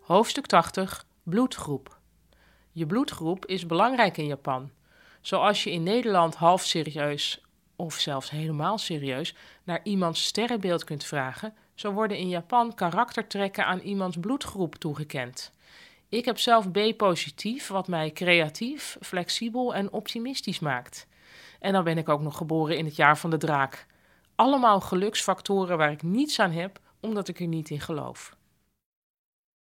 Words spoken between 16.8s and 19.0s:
positief, wat mij creatief,